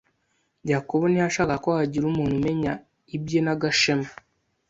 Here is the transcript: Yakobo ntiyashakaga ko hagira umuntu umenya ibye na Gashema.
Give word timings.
Yakobo 0.71 1.03
ntiyashakaga 1.07 1.55
ko 1.63 1.69
hagira 1.77 2.05
umuntu 2.07 2.33
umenya 2.39 2.71
ibye 3.15 3.39
na 3.45 3.53
Gashema. 3.61 4.09